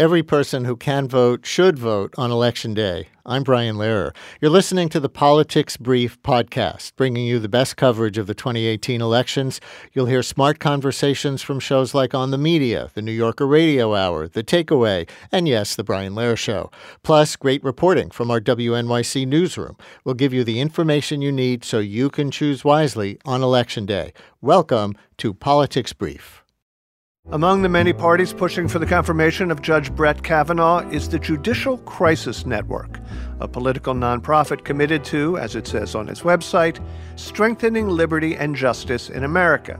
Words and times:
Every 0.00 0.22
person 0.22 0.64
who 0.64 0.78
can 0.78 1.08
vote 1.08 1.44
should 1.44 1.78
vote 1.78 2.14
on 2.16 2.30
Election 2.30 2.72
Day. 2.72 3.08
I'm 3.26 3.42
Brian 3.42 3.76
Lehrer. 3.76 4.16
You're 4.40 4.50
listening 4.50 4.88
to 4.88 4.98
the 4.98 5.10
Politics 5.10 5.76
Brief 5.76 6.18
podcast, 6.22 6.96
bringing 6.96 7.26
you 7.26 7.38
the 7.38 7.50
best 7.50 7.76
coverage 7.76 8.16
of 8.16 8.26
the 8.26 8.32
2018 8.32 9.02
elections. 9.02 9.60
You'll 9.92 10.06
hear 10.06 10.22
smart 10.22 10.58
conversations 10.58 11.42
from 11.42 11.60
shows 11.60 11.92
like 11.92 12.14
On 12.14 12.30
the 12.30 12.38
Media, 12.38 12.90
the 12.94 13.02
New 13.02 13.12
Yorker 13.12 13.46
Radio 13.46 13.94
Hour, 13.94 14.26
The 14.26 14.42
Takeaway, 14.42 15.06
and 15.30 15.46
yes, 15.46 15.76
The 15.76 15.84
Brian 15.84 16.14
Lehrer 16.14 16.38
Show. 16.38 16.70
Plus, 17.02 17.36
great 17.36 17.62
reporting 17.62 18.08
from 18.08 18.30
our 18.30 18.40
WNYC 18.40 19.28
newsroom. 19.28 19.76
We'll 20.04 20.14
give 20.14 20.32
you 20.32 20.44
the 20.44 20.60
information 20.60 21.20
you 21.20 21.30
need 21.30 21.62
so 21.62 21.78
you 21.78 22.08
can 22.08 22.30
choose 22.30 22.64
wisely 22.64 23.18
on 23.26 23.42
Election 23.42 23.84
Day. 23.84 24.14
Welcome 24.40 24.96
to 25.18 25.34
Politics 25.34 25.92
Brief. 25.92 26.39
Among 27.32 27.62
the 27.62 27.68
many 27.68 27.92
parties 27.92 28.32
pushing 28.32 28.66
for 28.66 28.80
the 28.80 28.86
confirmation 28.86 29.52
of 29.52 29.62
Judge 29.62 29.94
Brett 29.94 30.24
Kavanaugh 30.24 30.88
is 30.90 31.08
the 31.08 31.18
Judicial 31.18 31.78
Crisis 31.78 32.44
Network, 32.44 32.98
a 33.38 33.46
political 33.46 33.94
nonprofit 33.94 34.64
committed 34.64 35.04
to, 35.04 35.38
as 35.38 35.54
it 35.54 35.68
says 35.68 35.94
on 35.94 36.08
its 36.08 36.22
website, 36.22 36.84
strengthening 37.14 37.88
liberty 37.88 38.34
and 38.34 38.56
justice 38.56 39.08
in 39.08 39.22
America. 39.22 39.78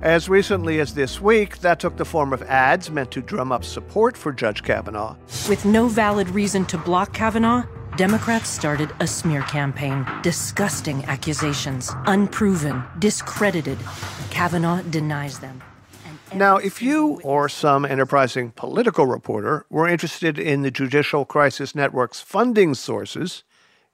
As 0.00 0.28
recently 0.28 0.80
as 0.80 0.94
this 0.94 1.20
week, 1.20 1.58
that 1.58 1.78
took 1.78 1.96
the 1.96 2.04
form 2.04 2.32
of 2.32 2.42
ads 2.42 2.90
meant 2.90 3.12
to 3.12 3.22
drum 3.22 3.52
up 3.52 3.62
support 3.62 4.16
for 4.16 4.32
Judge 4.32 4.64
Kavanaugh. 4.64 5.14
With 5.48 5.64
no 5.64 5.86
valid 5.86 6.28
reason 6.30 6.64
to 6.66 6.78
block 6.78 7.12
Kavanaugh, 7.12 7.66
Democrats 7.96 8.48
started 8.48 8.90
a 8.98 9.06
smear 9.06 9.42
campaign. 9.42 10.04
Disgusting 10.22 11.04
accusations, 11.04 11.92
unproven, 12.06 12.82
discredited. 12.98 13.78
Kavanaugh 14.30 14.82
denies 14.82 15.38
them. 15.38 15.62
Now, 16.34 16.58
if 16.58 16.80
you 16.80 17.20
or 17.24 17.48
some 17.48 17.84
enterprising 17.84 18.52
political 18.52 19.04
reporter 19.04 19.66
were 19.68 19.88
interested 19.88 20.38
in 20.38 20.62
the 20.62 20.70
Judicial 20.70 21.24
Crisis 21.24 21.74
Network's 21.74 22.20
funding 22.20 22.74
sources, 22.74 23.42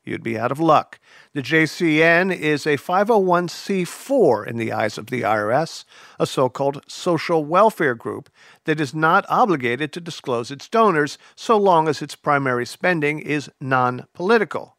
you'd 0.05 0.23
be 0.23 0.39
out 0.39 0.53
of 0.53 0.61
luck. 0.61 1.01
The 1.33 1.41
JCN 1.41 2.37
is 2.37 2.67
a 2.67 2.77
501c4 2.77 4.47
in 4.47 4.59
the 4.59 4.70
eyes 4.70 4.98
of 4.98 5.06
the 5.06 5.23
IRS, 5.23 5.84
a 6.20 6.27
so 6.27 6.51
called 6.51 6.84
social 6.87 7.43
welfare 7.43 7.95
group 7.95 8.28
that 8.65 8.81
is 8.81 8.95
not 8.95 9.25
obligated 9.31 9.91
to 9.95 10.00
disclose 10.00 10.50
its 10.50 10.69
donors 10.69 11.17
so 11.34 11.56
long 11.56 11.89
as 11.89 12.03
its 12.03 12.15
primary 12.15 12.67
spending 12.67 13.19
is 13.19 13.50
non 13.62 14.06
political. 14.12 14.75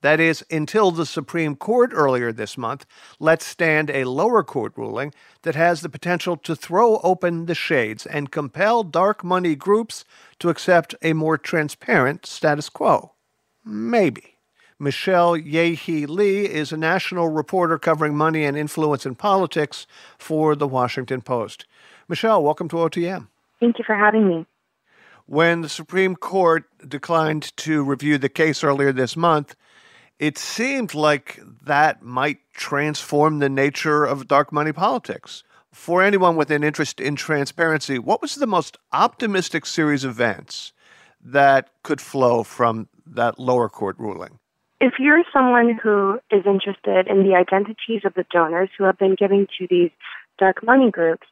That 0.00 0.20
is, 0.20 0.44
until 0.50 0.92
the 0.92 1.06
Supreme 1.06 1.56
Court 1.56 1.90
earlier 1.92 2.32
this 2.32 2.56
month 2.56 2.86
let 3.18 3.42
stand 3.42 3.90
a 3.90 4.04
lower 4.04 4.44
court 4.44 4.72
ruling 4.76 5.12
that 5.42 5.56
has 5.56 5.80
the 5.80 5.88
potential 5.88 6.36
to 6.36 6.54
throw 6.54 6.98
open 6.98 7.46
the 7.46 7.54
shades 7.54 8.06
and 8.06 8.30
compel 8.30 8.84
dark 8.84 9.24
money 9.24 9.56
groups 9.56 10.04
to 10.38 10.50
accept 10.50 10.94
a 11.02 11.14
more 11.14 11.36
transparent 11.36 12.26
status 12.26 12.68
quo. 12.68 13.12
Maybe. 13.64 14.36
Michelle 14.78 15.36
Ye 15.36 15.74
Hee 15.74 16.06
Lee 16.06 16.44
is 16.44 16.70
a 16.70 16.76
national 16.76 17.28
reporter 17.28 17.78
covering 17.78 18.16
money 18.16 18.44
and 18.44 18.56
influence 18.56 19.04
in 19.04 19.16
politics 19.16 19.88
for 20.16 20.54
The 20.54 20.68
Washington 20.68 21.20
Post. 21.20 21.66
Michelle, 22.06 22.44
welcome 22.44 22.68
to 22.68 22.76
OTM. 22.76 23.26
Thank 23.58 23.78
you 23.80 23.84
for 23.84 23.96
having 23.96 24.28
me. 24.28 24.46
When 25.26 25.62
the 25.62 25.68
Supreme 25.68 26.14
Court 26.14 26.64
declined 26.88 27.56
to 27.58 27.82
review 27.82 28.18
the 28.18 28.28
case 28.28 28.62
earlier 28.62 28.92
this 28.92 29.16
month, 29.16 29.56
it 30.18 30.36
seemed 30.36 30.94
like 30.94 31.40
that 31.64 32.02
might 32.02 32.38
transform 32.52 33.38
the 33.38 33.48
nature 33.48 34.04
of 34.04 34.28
dark 34.28 34.52
money 34.52 34.72
politics. 34.72 35.44
For 35.72 36.02
anyone 36.02 36.36
with 36.36 36.50
an 36.50 36.64
interest 36.64 37.00
in 37.00 37.14
transparency, 37.14 37.98
what 37.98 38.20
was 38.20 38.34
the 38.34 38.46
most 38.46 38.78
optimistic 38.92 39.64
series 39.64 40.02
of 40.02 40.12
events 40.12 40.72
that 41.22 41.70
could 41.82 42.00
flow 42.00 42.42
from 42.42 42.88
that 43.06 43.38
lower 43.38 43.68
court 43.68 43.96
ruling? 43.98 44.38
If 44.80 44.94
you're 44.98 45.24
someone 45.32 45.78
who 45.80 46.20
is 46.30 46.46
interested 46.46 47.08
in 47.08 47.24
the 47.24 47.34
identities 47.34 48.02
of 48.04 48.14
the 48.14 48.24
donors 48.30 48.70
who 48.76 48.84
have 48.84 48.98
been 48.98 49.16
giving 49.16 49.46
to 49.58 49.66
these 49.68 49.90
dark 50.38 50.64
money 50.64 50.90
groups, 50.90 51.26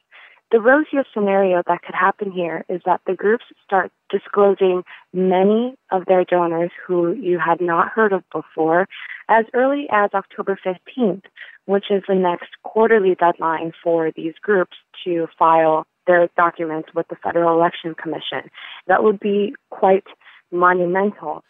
the 0.51 0.61
rosiest 0.61 1.09
scenario 1.13 1.61
that 1.67 1.81
could 1.81 1.95
happen 1.95 2.31
here 2.31 2.63
is 2.69 2.81
that 2.85 3.01
the 3.05 3.13
groups 3.13 3.43
start 3.63 3.91
disclosing 4.09 4.83
many 5.13 5.75
of 5.91 6.05
their 6.05 6.23
donors 6.23 6.71
who 6.85 7.11
you 7.13 7.37
had 7.37 7.59
not 7.59 7.89
heard 7.89 8.13
of 8.13 8.23
before 8.31 8.87
as 9.29 9.45
early 9.53 9.87
as 9.91 10.11
October 10.13 10.57
15th, 10.65 11.23
which 11.65 11.85
is 11.89 12.03
the 12.07 12.15
next 12.15 12.49
quarterly 12.63 13.15
deadline 13.15 13.73
for 13.83 14.11
these 14.15 14.35
groups 14.41 14.77
to 15.03 15.27
file 15.37 15.85
their 16.05 16.29
documents 16.37 16.89
with 16.95 17.07
the 17.09 17.17
Federal 17.21 17.53
Election 17.53 17.93
Commission. 17.93 18.49
That 18.87 19.03
would 19.03 19.19
be 19.19 19.53
quite 19.69 20.05
monumental. 20.49 21.43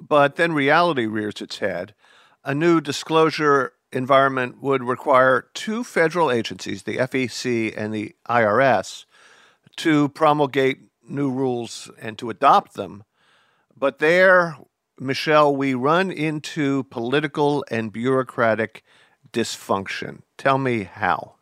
But 0.00 0.36
then 0.36 0.52
reality 0.52 1.06
rears 1.06 1.42
its 1.42 1.58
head. 1.58 1.94
A 2.44 2.54
new 2.54 2.80
disclosure 2.80 3.72
environment 3.92 4.62
would 4.62 4.82
require 4.82 5.48
two 5.54 5.84
federal 5.84 6.30
agencies, 6.30 6.84
the 6.84 6.98
FEC 6.98 7.74
and 7.76 7.92
the 7.92 8.14
IRS, 8.28 9.04
to 9.76 10.08
promulgate 10.10 10.80
new 11.08 11.30
rules 11.30 11.90
and 12.00 12.18
to 12.18 12.30
adopt 12.30 12.74
them. 12.74 13.04
But 13.76 13.98
there, 13.98 14.56
Michelle, 14.98 15.54
we 15.54 15.74
run 15.74 16.10
into 16.10 16.84
political 16.84 17.64
and 17.70 17.92
bureaucratic 17.92 18.84
dysfunction. 19.32 20.20
Tell 20.36 20.58
me 20.58 20.84
how. 20.84 21.34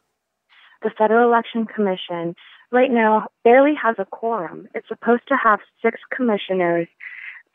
The 0.83 0.91
Federal 0.97 1.29
Election 1.29 1.67
Commission 1.67 2.35
right 2.71 2.91
now 2.91 3.29
barely 3.45 3.75
has 3.83 3.97
a 3.99 4.05
quorum. 4.05 4.69
It's 4.75 4.89
supposed 4.89 5.27
to 5.29 5.37
have 5.43 5.61
six 5.83 5.99
commissioners 6.15 6.87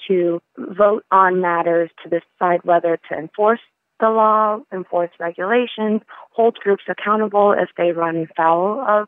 to 0.07 0.41
vote 0.57 1.05
on 1.11 1.39
matters 1.39 1.89
to 2.03 2.09
decide 2.09 2.63
whether 2.63 2.99
to 3.09 3.17
enforce 3.17 3.61
the 4.03 4.09
law, 4.09 4.59
enforce 4.73 5.11
regulations, 5.17 6.01
hold 6.31 6.55
groups 6.55 6.83
accountable 6.89 7.53
if 7.57 7.69
they 7.77 7.93
run 7.93 8.27
foul 8.35 8.83
of 8.85 9.07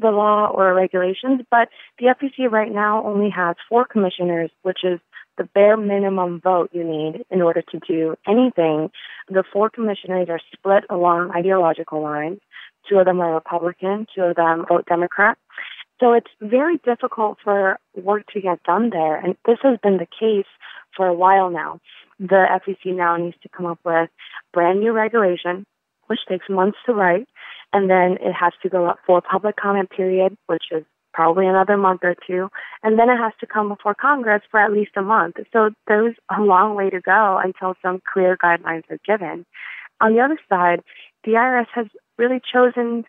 the 0.00 0.10
law 0.10 0.48
or 0.48 0.74
regulations. 0.74 1.42
But 1.48 1.68
the 2.00 2.06
FEC 2.06 2.50
right 2.50 2.72
now 2.72 3.06
only 3.06 3.30
has 3.30 3.54
four 3.68 3.84
commissioners, 3.84 4.50
which 4.62 4.80
is 4.82 4.98
the 5.38 5.44
bare 5.44 5.76
minimum 5.76 6.40
vote 6.42 6.70
you 6.72 6.82
need 6.82 7.24
in 7.30 7.40
order 7.40 7.62
to 7.70 7.78
do 7.86 8.16
anything. 8.26 8.90
The 9.28 9.44
four 9.52 9.70
commissioners 9.70 10.26
are 10.28 10.40
split 10.52 10.84
along 10.90 11.30
ideological 11.30 12.02
lines. 12.02 12.40
Two 12.88 12.98
of 12.98 13.04
them 13.04 13.20
are 13.20 13.32
Republican, 13.32 14.08
two 14.12 14.22
of 14.22 14.34
them 14.34 14.64
vote 14.68 14.86
Democrat. 14.86 15.38
So 16.00 16.14
it's 16.14 16.32
very 16.40 16.78
difficult 16.78 17.38
for 17.44 17.78
work 17.94 18.24
to 18.32 18.40
get 18.40 18.60
done 18.64 18.90
there. 18.90 19.14
And 19.14 19.36
this 19.46 19.58
has 19.62 19.78
been 19.84 19.98
the 19.98 20.08
case 20.18 20.50
for 20.96 21.06
a 21.06 21.14
while 21.14 21.48
now 21.48 21.78
the 22.22 22.46
FEC 22.64 22.94
now 22.94 23.16
needs 23.16 23.36
to 23.42 23.48
come 23.48 23.66
up 23.66 23.80
with 23.84 24.08
brand 24.52 24.80
new 24.80 24.92
regulation, 24.92 25.66
which 26.06 26.20
takes 26.28 26.48
months 26.48 26.78
to 26.86 26.94
write, 26.94 27.28
and 27.72 27.90
then 27.90 28.12
it 28.20 28.32
has 28.32 28.52
to 28.62 28.68
go 28.68 28.86
up 28.86 28.98
for 29.04 29.18
a 29.18 29.22
public 29.22 29.56
comment 29.56 29.90
period, 29.90 30.36
which 30.46 30.64
is 30.70 30.84
probably 31.12 31.46
another 31.46 31.76
month 31.76 32.00
or 32.04 32.14
two, 32.26 32.48
and 32.82 32.98
then 32.98 33.10
it 33.10 33.18
has 33.18 33.32
to 33.40 33.46
come 33.46 33.68
before 33.68 33.94
Congress 33.94 34.42
for 34.50 34.60
at 34.60 34.72
least 34.72 34.92
a 34.96 35.02
month. 35.02 35.36
So 35.52 35.70
there's 35.86 36.14
a 36.34 36.40
long 36.40 36.74
way 36.74 36.90
to 36.90 37.00
go 37.00 37.40
until 37.42 37.74
some 37.82 38.00
clear 38.10 38.36
guidelines 38.42 38.84
are 38.88 38.98
given. 39.04 39.44
On 40.00 40.14
the 40.14 40.20
other 40.20 40.38
side, 40.48 40.80
the 41.24 41.32
IRS 41.32 41.66
has 41.74 41.86
really 42.18 42.40
chosen 42.40 43.04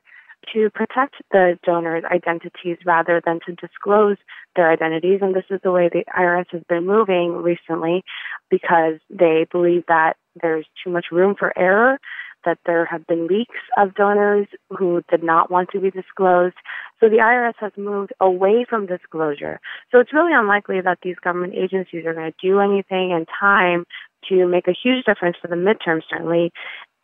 to 0.53 0.69
protect 0.69 1.15
the 1.31 1.57
donors' 1.63 2.03
identities 2.11 2.77
rather 2.85 3.21
than 3.25 3.39
to 3.45 3.55
disclose 3.55 4.17
their 4.55 4.71
identities. 4.71 5.19
And 5.21 5.35
this 5.35 5.45
is 5.49 5.59
the 5.63 5.71
way 5.71 5.89
the 5.89 6.03
IRS 6.17 6.45
has 6.51 6.61
been 6.67 6.85
moving 6.85 7.33
recently 7.41 8.03
because 8.49 8.99
they 9.09 9.45
believe 9.51 9.83
that 9.87 10.13
there's 10.41 10.65
too 10.83 10.91
much 10.91 11.05
room 11.11 11.35
for 11.37 11.57
error, 11.57 11.99
that 12.45 12.57
there 12.65 12.85
have 12.85 13.07
been 13.07 13.27
leaks 13.27 13.59
of 13.77 13.95
donors 13.95 14.47
who 14.77 15.01
did 15.09 15.23
not 15.23 15.49
want 15.49 15.69
to 15.71 15.79
be 15.79 15.91
disclosed. 15.91 16.55
So 16.99 17.09
the 17.09 17.17
IRS 17.17 17.53
has 17.59 17.71
moved 17.77 18.11
away 18.19 18.65
from 18.69 18.85
disclosure. 18.85 19.59
So 19.91 19.99
it's 19.99 20.13
really 20.13 20.33
unlikely 20.33 20.81
that 20.81 20.99
these 21.03 21.16
government 21.23 21.53
agencies 21.55 22.05
are 22.05 22.13
going 22.13 22.31
to 22.31 22.47
do 22.47 22.59
anything 22.59 23.11
in 23.11 23.25
time 23.39 23.85
to 24.29 24.47
make 24.47 24.67
a 24.67 24.73
huge 24.73 25.05
difference 25.05 25.37
for 25.41 25.47
the 25.47 25.55
midterm, 25.55 26.01
certainly, 26.09 26.51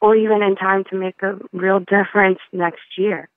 or 0.02 0.16
even 0.16 0.42
in 0.42 0.56
time 0.56 0.84
to 0.90 0.96
make 0.96 1.22
a 1.22 1.38
real 1.52 1.80
difference 1.80 2.40
next 2.52 2.98
year. 2.98 3.30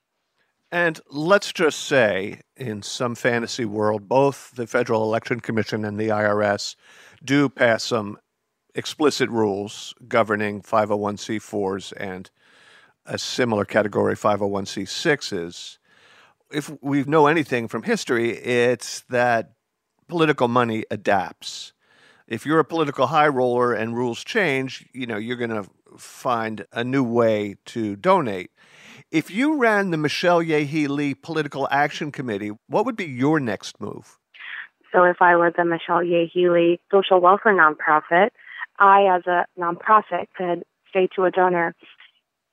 And 0.71 0.99
let's 1.11 1.53
just 1.53 1.81
say, 1.81 2.41
in 2.57 2.81
some 2.81 3.13
fantasy 3.13 3.65
world, 3.65 4.09
both 4.09 4.51
the 4.55 4.65
Federal 4.65 5.03
Election 5.03 5.39
Commission 5.39 5.85
and 5.85 5.99
the 5.99 6.07
IRS 6.07 6.75
do 7.23 7.47
pass 7.47 7.83
some 7.83 8.17
explicit 8.73 9.29
rules 9.29 9.93
governing 10.07 10.61
501c4s 10.63 11.93
and 11.97 12.31
a 13.05 13.17
similar 13.19 13.65
category 13.65 14.15
501c6s. 14.15 15.77
If 16.51 16.71
we 16.81 17.03
know 17.03 17.27
anything 17.27 17.67
from 17.67 17.83
history, 17.83 18.31
it's 18.31 19.01
that 19.09 19.51
political 20.07 20.47
money 20.47 20.85
adapts. 20.89 21.73
If 22.27 22.45
you're 22.45 22.59
a 22.59 22.65
political 22.65 23.07
high 23.07 23.27
roller 23.27 23.73
and 23.73 23.95
rules 23.95 24.23
change, 24.23 24.87
you 24.93 25.05
know, 25.05 25.17
you're 25.17 25.37
going 25.37 25.49
to 25.49 25.65
find 25.97 26.65
a 26.71 26.83
new 26.83 27.03
way 27.03 27.55
to 27.65 27.95
donate. 27.95 28.51
If 29.11 29.29
you 29.29 29.57
ran 29.57 29.91
the 29.91 29.97
Michelle 29.97 30.41
Ye 30.41 30.63
Hee 30.65 30.87
Lee 30.87 31.13
Political 31.13 31.67
Action 31.69 32.11
Committee, 32.11 32.51
what 32.67 32.85
would 32.85 32.95
be 32.95 33.05
your 33.05 33.39
next 33.39 33.79
move? 33.79 34.17
So 34.91 35.03
if 35.03 35.17
I 35.21 35.35
were 35.35 35.51
the 35.55 35.65
Michelle 35.65 36.03
Ye 36.03 36.31
Lee 36.35 36.79
social 36.91 37.19
welfare 37.19 37.53
nonprofit, 37.53 38.29
I, 38.79 39.05
as 39.15 39.27
a 39.27 39.45
nonprofit, 39.59 40.27
could 40.37 40.63
say 40.93 41.07
to 41.15 41.25
a 41.25 41.31
donor, 41.31 41.75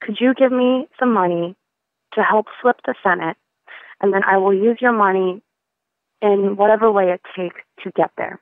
could 0.01 0.17
you 0.21 0.35
give 0.35 0.51
me 0.51 0.89
some 0.99 1.13
money 1.13 1.55
to 2.15 2.23
help 2.23 2.47
flip 2.61 2.77
the 2.87 2.95
Senate? 3.03 3.37
And 4.01 4.13
then 4.13 4.23
I 4.25 4.39
will 4.39 4.55
use 4.55 4.79
your 4.81 4.93
money 4.93 5.43
in 6.23 6.57
whatever 6.57 6.91
way 6.91 7.11
it 7.11 7.21
takes 7.37 7.61
to 7.85 7.91
get 7.93 8.11
there. 8.17 8.41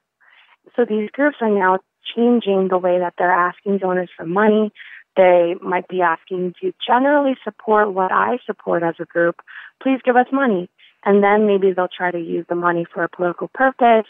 So 0.77 0.85
these 0.85 1.11
groups 1.11 1.37
are 1.41 1.51
now 1.51 1.79
changing 2.15 2.69
the 2.69 2.79
way 2.79 2.99
that 2.99 3.15
they're 3.19 3.31
asking 3.31 3.79
donors 3.79 4.11
for 4.17 4.25
money. 4.25 4.73
They 5.17 5.55
might 5.61 5.89
be 5.89 6.01
asking 6.01 6.55
to 6.63 6.73
generally 6.87 7.37
support 7.43 7.93
what 7.93 8.13
I 8.13 8.39
support 8.47 8.83
as 8.83 8.95
a 9.01 9.05
group. 9.05 9.37
Please 9.83 10.01
give 10.05 10.17
us 10.17 10.27
money. 10.33 10.71
And 11.05 11.23
then 11.23 11.47
maybe 11.47 11.73
they'll 11.73 11.89
try 11.89 12.11
to 12.11 12.19
use 12.19 12.45
the 12.49 12.55
money 12.55 12.85
for 12.93 13.05
a 13.05 13.09
political 13.09 13.49
purpose. 13.55 14.07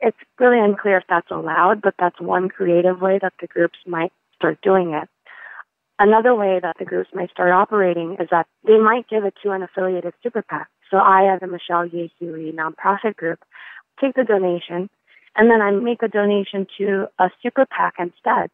It's 0.00 0.16
really 0.38 0.58
unclear 0.58 0.98
if 0.98 1.04
that's 1.08 1.30
allowed, 1.30 1.82
but 1.82 1.94
that's 1.98 2.20
one 2.20 2.48
creative 2.48 3.00
way 3.00 3.18
that 3.20 3.34
the 3.40 3.46
groups 3.46 3.78
might 3.86 4.12
start 4.36 4.58
doing 4.62 4.92
it. 4.94 5.08
Another 5.98 6.34
way 6.34 6.58
that 6.62 6.76
the 6.78 6.86
groups 6.86 7.10
might 7.12 7.30
start 7.30 7.52
operating 7.52 8.16
is 8.18 8.28
that 8.30 8.46
they 8.66 8.78
might 8.78 9.06
give 9.08 9.24
it 9.24 9.34
to 9.42 9.50
an 9.50 9.62
affiliated 9.62 10.14
super 10.22 10.40
PAC. 10.40 10.68
So 10.90 10.96
I, 10.96 11.34
as 11.34 11.42
a 11.42 11.46
Michelle 11.46 11.84
Ye 11.84 12.10
Hee 12.18 12.30
Lee 12.30 12.52
nonprofit 12.56 13.16
group, 13.16 13.40
take 14.00 14.14
the 14.14 14.24
donation 14.24 14.88
and 15.36 15.50
then 15.50 15.60
I 15.60 15.70
make 15.70 16.02
a 16.02 16.08
donation 16.08 16.66
to 16.78 17.06
a 17.18 17.30
super 17.42 17.66
PAC 17.66 17.94
instead. 17.98 18.50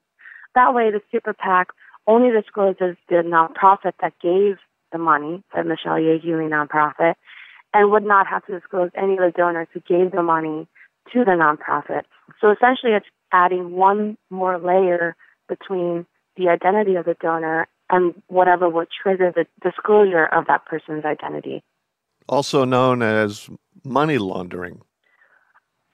That 0.54 0.74
way, 0.74 0.90
the 0.90 1.00
super 1.10 1.32
PAC 1.32 1.68
only 2.06 2.30
discloses 2.30 2.96
the 3.08 3.16
nonprofit 3.16 3.92
that 4.00 4.14
gave 4.22 4.56
the 4.92 4.98
money, 4.98 5.42
the 5.54 5.64
Michelle 5.64 5.98
Ye 5.98 6.18
Hee 6.18 6.36
Lee 6.36 6.44
nonprofit, 6.44 7.14
and 7.74 7.90
would 7.90 8.04
not 8.04 8.26
have 8.26 8.44
to 8.46 8.58
disclose 8.58 8.90
any 8.96 9.14
of 9.14 9.18
the 9.18 9.32
donors 9.36 9.68
who 9.72 9.80
gave 9.80 10.12
the 10.12 10.22
money 10.22 10.68
to 11.12 11.24
the 11.24 11.32
nonprofit. 11.32 12.02
So 12.40 12.50
essentially, 12.50 12.92
it's 12.92 13.06
adding 13.32 13.72
one 13.72 14.16
more 14.30 14.58
layer 14.58 15.16
between 15.48 16.06
the 16.36 16.48
identity 16.48 16.94
of 16.96 17.04
the 17.04 17.16
donor 17.20 17.68
and 17.90 18.14
whatever 18.28 18.68
would 18.68 18.88
trigger 19.02 19.32
the 19.34 19.46
disclosure 19.62 20.26
of 20.26 20.46
that 20.48 20.64
person's 20.66 21.04
identity. 21.04 21.62
Also 22.28 22.64
known 22.64 23.02
as 23.02 23.48
money 23.84 24.18
laundering. 24.18 24.80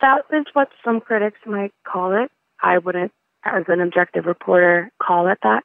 That 0.02 0.24
is 0.32 0.44
what 0.52 0.68
some 0.84 1.00
critics 1.00 1.38
might 1.46 1.72
call 1.90 2.12
it. 2.12 2.30
I 2.62 2.78
wouldn't, 2.78 3.12
as 3.44 3.64
an 3.68 3.80
objective 3.80 4.26
reporter, 4.26 4.92
call 5.02 5.26
it 5.28 5.38
that. 5.42 5.64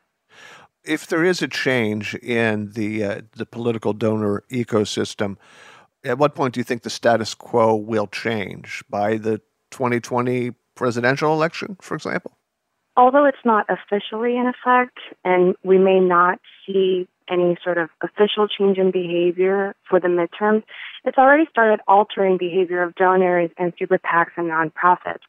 If 0.86 1.07
there 1.07 1.25
is 1.25 1.42
a 1.42 1.48
change 1.50 2.16
in 2.16 2.72
the 2.72 3.04
uh, 3.04 3.22
the 3.36 3.45
political 3.45 3.92
donor 3.92 4.44
ecosystem, 4.50 5.36
at 6.06 6.18
what 6.18 6.34
point 6.34 6.54
do 6.54 6.62
you 6.62 6.63
think 6.63 6.84
the 6.84 6.89
status 6.89 7.34
quo 7.34 7.75
will 7.75 8.07
change 8.07 8.84
by 8.89 9.18
the 9.18 9.42
2020 9.72 10.51
presidential 10.75 11.33
election, 11.33 11.75
for 11.81 11.95
example? 11.95 12.38
although 12.98 13.25
it's 13.25 13.45
not 13.45 13.66
officially 13.69 14.36
in 14.36 14.48
effect 14.48 14.98
and 15.24 15.56
we 15.63 15.78
may 15.78 16.00
not 16.00 16.40
see 16.66 17.07
any 17.30 17.58
sort 17.64 17.78
of 17.78 17.90
official 18.02 18.48
change 18.48 18.78
in 18.78 18.92
behavior 18.92 19.76
for 19.90 20.00
the 20.00 20.08
midterms, 20.08 20.64
it's 21.04 21.18
already 21.18 21.46
started 21.50 21.80
altering 21.88 22.38
behavior 22.38 22.84
of 22.84 22.96
donors 22.96 23.52
and 23.58 23.74
super 23.78 23.98
PACs 23.98 24.32
and 24.38 24.50
nonprofits. 24.50 25.22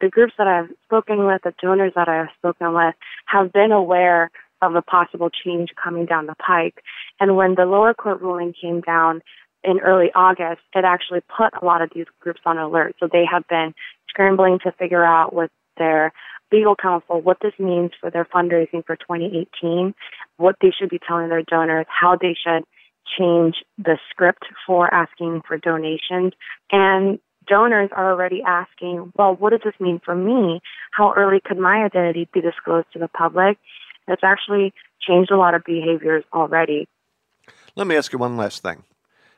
The 0.00 0.08
groups 0.08 0.34
that 0.38 0.46
I've 0.46 0.70
spoken 0.84 1.26
with, 1.26 1.42
the 1.42 1.54
donors 1.62 1.92
that 1.94 2.08
I've 2.08 2.28
spoken 2.38 2.74
with, 2.74 2.94
have 3.26 3.52
been 3.52 3.72
aware 3.72 4.30
of 4.60 4.74
a 4.74 4.82
possible 4.82 5.30
change 5.30 5.70
coming 5.82 6.06
down 6.06 6.26
the 6.26 6.34
pike. 6.34 6.82
And 7.20 7.36
when 7.36 7.54
the 7.56 7.64
lower 7.64 7.94
court 7.94 8.20
ruling 8.20 8.54
came 8.60 8.80
down 8.80 9.22
in 9.64 9.80
early 9.80 10.10
August, 10.14 10.62
it 10.74 10.84
actually 10.84 11.20
put 11.20 11.52
a 11.60 11.64
lot 11.64 11.82
of 11.82 11.90
these 11.94 12.06
groups 12.20 12.40
on 12.44 12.58
alert. 12.58 12.96
So 12.98 13.08
they 13.10 13.24
have 13.30 13.46
been 13.48 13.74
scrambling 14.08 14.58
to 14.64 14.72
figure 14.72 15.04
out 15.04 15.32
what 15.32 15.50
their 15.76 16.12
legal 16.52 16.76
counsel 16.76 17.20
what 17.20 17.38
this 17.42 17.54
means 17.58 17.90
for 18.00 18.10
their 18.10 18.24
fundraising 18.24 18.84
for 18.86 18.96
2018, 18.96 19.94
what 20.36 20.56
they 20.60 20.70
should 20.70 20.90
be 20.90 21.00
telling 21.06 21.28
their 21.28 21.42
donors, 21.42 21.86
how 21.88 22.16
they 22.20 22.34
should 22.34 22.64
change 23.18 23.56
the 23.78 23.98
script 24.10 24.44
for 24.66 24.92
asking 24.92 25.42
for 25.46 25.56
donations. 25.58 26.32
And 26.70 27.18
donors 27.46 27.90
are 27.92 28.12
already 28.12 28.42
asking, 28.46 29.12
well, 29.16 29.34
what 29.34 29.50
does 29.50 29.60
this 29.64 29.74
mean 29.80 30.00
for 30.04 30.14
me? 30.14 30.60
How 30.92 31.12
early 31.14 31.40
could 31.44 31.58
my 31.58 31.84
identity 31.84 32.28
be 32.32 32.40
disclosed 32.40 32.88
to 32.92 32.98
the 32.98 33.08
public? 33.08 33.58
It's 34.08 34.22
actually 34.24 34.72
changed 35.00 35.30
a 35.30 35.36
lot 35.36 35.54
of 35.54 35.64
behaviors 35.64 36.24
already. 36.32 36.88
Let 37.74 37.86
me 37.86 37.96
ask 37.96 38.12
you 38.12 38.18
one 38.18 38.36
last 38.36 38.62
thing. 38.62 38.84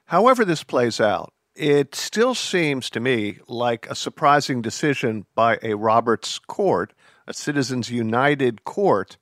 However, 0.07 0.45
this 0.45 0.63
plays 0.63 1.01
out, 1.01 1.33
it 1.55 1.95
still 1.95 2.35
seems 2.35 2.91
to 2.91 3.01
me 3.01 3.39
like 3.47 3.89
a 3.89 3.95
surprising 3.95 4.61
decision 4.61 5.25
by 5.35 5.59
a 5.63 5.75
Roberts 5.75 6.39
court, 6.39 6.93
a 7.27 7.35
Citizens 7.35 7.91
United 7.91 8.65
court, 8.65 9.17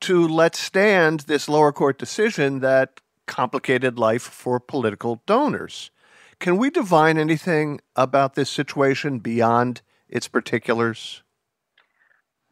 to 0.00 0.26
let 0.26 0.54
stand 0.54 1.20
this 1.20 1.48
lower 1.48 1.72
court 1.72 1.98
decision 1.98 2.60
that 2.60 3.00
complicated 3.26 3.98
life 3.98 4.22
for 4.22 4.60
political 4.60 5.22
donors. 5.26 5.90
Can 6.38 6.58
we 6.58 6.70
divine 6.70 7.18
anything 7.18 7.80
about 7.94 8.34
this 8.34 8.50
situation 8.50 9.18
beyond 9.18 9.80
its 10.08 10.28
particulars? 10.28 11.22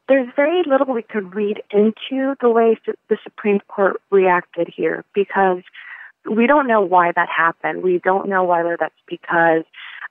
There's 0.09 0.29
very 0.37 0.63
little 0.67 0.93
we 0.93 1.03
could 1.03 1.35
read 1.35 1.63
into 1.71 2.35
the 2.41 2.51
way 2.51 2.79
the 3.09 3.19
Supreme 3.23 3.61
Court 3.69 4.01
reacted 4.11 4.69
here 4.75 5.05
because 5.15 5.63
we 6.31 6.47
don't 6.47 6.67
know 6.67 6.81
why 6.81 7.13
that 7.13 7.29
happened. 7.35 7.83
We 7.83 8.01
don't 8.03 8.29
know 8.29 8.45
whether 8.45 8.77
that's 8.79 8.95
because 9.07 9.65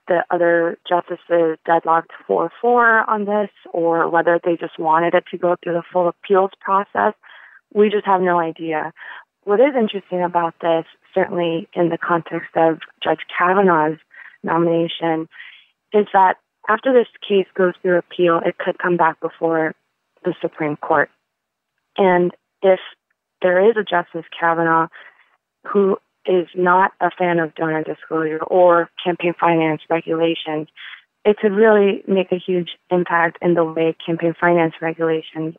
the 0.08 0.24
other 0.30 0.78
justices 0.88 1.58
deadlocked 1.66 2.12
4 2.26 2.50
4 2.60 3.10
on 3.10 3.24
this 3.24 3.50
or 3.72 4.08
whether 4.08 4.40
they 4.42 4.56
just 4.56 4.78
wanted 4.78 5.14
it 5.14 5.24
to 5.30 5.38
go 5.38 5.56
through 5.62 5.74
the 5.74 5.82
full 5.92 6.08
appeals 6.08 6.50
process. 6.60 7.14
We 7.72 7.90
just 7.90 8.06
have 8.06 8.20
no 8.20 8.38
idea. 8.38 8.92
What 9.44 9.60
is 9.60 9.74
interesting 9.78 10.22
about 10.22 10.54
this, 10.60 10.84
certainly 11.14 11.68
in 11.74 11.88
the 11.88 11.98
context 11.98 12.50
of 12.56 12.78
Judge 13.02 13.20
Kavanaugh's 13.36 13.98
nomination, 14.42 15.28
is 15.92 16.06
that 16.12 16.36
after 16.68 16.92
this 16.92 17.08
case 17.26 17.46
goes 17.54 17.74
through 17.82 17.98
appeal, 17.98 18.40
it 18.44 18.58
could 18.58 18.78
come 18.78 18.96
back 18.96 19.20
before 19.20 19.74
the 20.24 20.34
Supreme 20.40 20.76
Court. 20.76 21.10
And 21.96 22.32
if 22.62 22.80
there 23.42 23.68
is 23.68 23.76
a 23.76 23.84
Justice 23.84 24.24
Kavanaugh 24.38 24.88
who 25.66 25.98
is 26.26 26.48
not 26.54 26.92
a 27.00 27.10
fan 27.10 27.38
of 27.38 27.54
donor 27.54 27.82
disclosure 27.82 28.42
or 28.42 28.90
campaign 29.02 29.34
finance 29.38 29.82
regulations, 29.90 30.68
it 31.24 31.38
could 31.38 31.52
really 31.52 32.02
make 32.06 32.32
a 32.32 32.38
huge 32.38 32.70
impact 32.90 33.38
in 33.40 33.54
the 33.54 33.64
way 33.64 33.96
campaign 34.04 34.34
finance 34.38 34.74
regulations 34.80 35.54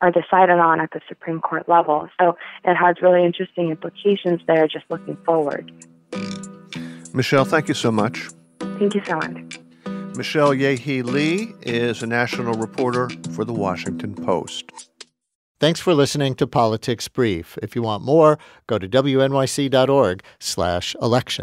are 0.00 0.12
decided 0.12 0.58
on 0.58 0.80
at 0.80 0.92
the 0.92 1.00
Supreme 1.08 1.40
Court 1.40 1.68
level. 1.68 2.08
So 2.20 2.36
it 2.64 2.74
has 2.74 2.96
really 3.02 3.24
interesting 3.24 3.70
implications 3.70 4.40
there 4.46 4.68
just 4.68 4.84
looking 4.90 5.16
forward. 5.24 5.72
Michelle, 7.12 7.44
thank 7.44 7.68
you 7.68 7.74
so 7.74 7.90
much. 7.90 8.28
Thank 8.60 8.94
you 8.94 9.02
so 9.04 9.16
much. 9.16 9.58
Michelle 10.16 10.54
Ye 10.54 10.76
Hee 10.76 11.02
Lee 11.02 11.54
is 11.62 12.02
a 12.02 12.06
national 12.06 12.54
reporter 12.54 13.08
for 13.32 13.44
the 13.44 13.52
Washington 13.52 14.14
Post. 14.14 14.87
Thanks 15.60 15.80
for 15.80 15.92
listening 15.92 16.36
to 16.36 16.46
Politics 16.46 17.08
Brief. 17.08 17.58
If 17.60 17.74
you 17.74 17.82
want 17.82 18.04
more, 18.04 18.38
go 18.68 18.78
to 18.78 18.88
wnyc.org/election. 18.88 21.36